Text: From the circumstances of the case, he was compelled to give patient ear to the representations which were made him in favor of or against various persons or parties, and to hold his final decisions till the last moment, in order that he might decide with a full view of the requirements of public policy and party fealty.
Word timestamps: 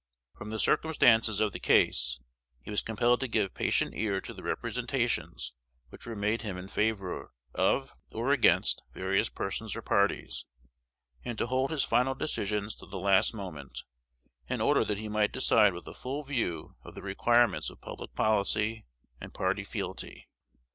From 0.35 0.49
the 0.49 0.57
circumstances 0.57 1.39
of 1.39 1.51
the 1.51 1.59
case, 1.59 2.19
he 2.63 2.71
was 2.71 2.81
compelled 2.81 3.19
to 3.19 3.27
give 3.27 3.53
patient 3.53 3.93
ear 3.93 4.19
to 4.21 4.33
the 4.33 4.41
representations 4.41 5.53
which 5.89 6.07
were 6.07 6.15
made 6.15 6.41
him 6.41 6.57
in 6.57 6.67
favor 6.67 7.31
of 7.53 7.93
or 8.11 8.31
against 8.31 8.81
various 8.95 9.29
persons 9.29 9.75
or 9.75 9.83
parties, 9.83 10.45
and 11.23 11.37
to 11.37 11.45
hold 11.45 11.69
his 11.69 11.83
final 11.83 12.15
decisions 12.15 12.73
till 12.73 12.89
the 12.89 12.97
last 12.97 13.35
moment, 13.35 13.83
in 14.49 14.59
order 14.59 14.83
that 14.83 14.97
he 14.97 15.07
might 15.07 15.31
decide 15.33 15.71
with 15.75 15.85
a 15.85 15.93
full 15.93 16.23
view 16.23 16.75
of 16.83 16.95
the 16.95 17.03
requirements 17.03 17.69
of 17.69 17.79
public 17.79 18.15
policy 18.15 18.87
and 19.19 19.35
party 19.35 19.63
fealty. 19.63 20.27